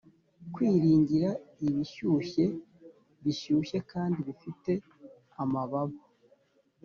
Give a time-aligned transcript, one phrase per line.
[0.53, 1.29] kwiringira
[1.67, 2.45] ibishyushye
[3.23, 4.71] bishyushye kandi bifite
[5.41, 5.97] amababa